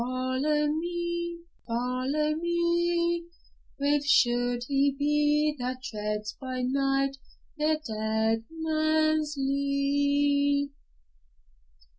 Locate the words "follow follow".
0.03-2.35